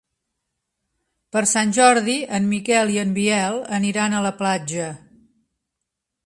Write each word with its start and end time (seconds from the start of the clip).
Per 1.35 1.43
Sant 1.51 1.73
Jordi 1.77 2.15
en 2.37 2.47
Miquel 2.53 2.93
i 2.95 2.97
en 3.03 3.13
Biel 3.19 3.61
aniran 3.81 4.17
a 4.17 4.23
la 4.29 4.33
platja. 4.41 4.89